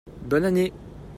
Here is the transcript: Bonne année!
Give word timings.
Bonne 0.25 0.45
année! 0.45 0.73